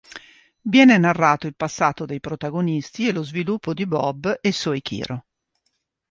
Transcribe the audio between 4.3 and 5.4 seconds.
e Soichiro.